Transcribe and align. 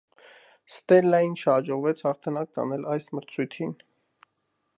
Ստելլային 0.71 1.35
չհաջողվեց 1.43 2.03
հաղթանական 2.07 2.53
տանել 2.63 2.91
այս 2.95 3.09
մրցույթին։ 3.19 3.79